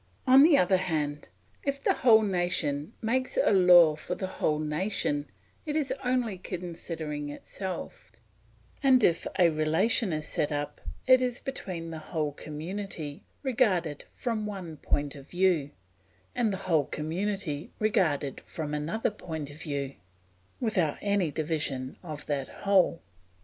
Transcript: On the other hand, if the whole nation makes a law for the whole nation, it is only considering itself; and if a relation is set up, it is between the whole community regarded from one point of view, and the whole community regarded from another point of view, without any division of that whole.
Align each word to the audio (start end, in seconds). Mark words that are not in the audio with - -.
On 0.25 0.41
the 0.41 0.57
other 0.57 0.77
hand, 0.77 1.29
if 1.61 1.83
the 1.83 1.93
whole 1.93 2.23
nation 2.23 2.91
makes 3.03 3.37
a 3.37 3.53
law 3.53 3.95
for 3.95 4.15
the 4.15 4.25
whole 4.25 4.57
nation, 4.57 5.27
it 5.63 5.75
is 5.75 5.93
only 6.03 6.39
considering 6.39 7.29
itself; 7.29 8.11
and 8.81 9.03
if 9.03 9.27
a 9.37 9.49
relation 9.51 10.11
is 10.11 10.27
set 10.27 10.51
up, 10.51 10.81
it 11.05 11.21
is 11.21 11.39
between 11.39 11.91
the 11.91 11.99
whole 11.99 12.31
community 12.31 13.21
regarded 13.43 14.05
from 14.09 14.47
one 14.47 14.77
point 14.77 15.13
of 15.13 15.29
view, 15.29 15.69
and 16.33 16.51
the 16.51 16.57
whole 16.65 16.85
community 16.85 17.69
regarded 17.77 18.41
from 18.43 18.73
another 18.73 19.11
point 19.11 19.51
of 19.51 19.61
view, 19.61 19.97
without 20.59 20.97
any 21.03 21.29
division 21.29 21.95
of 22.01 22.25
that 22.25 22.47
whole. 22.65 23.03